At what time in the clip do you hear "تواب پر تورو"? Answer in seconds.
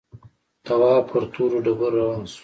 0.65-1.57